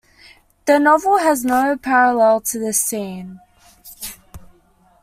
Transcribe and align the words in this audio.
The 0.65 0.79
novel 0.79 1.19
has 1.19 1.45
no 1.45 1.77
parallel 1.77 2.41
to 2.41 2.57
this 2.57 2.81
scene. 2.81 3.39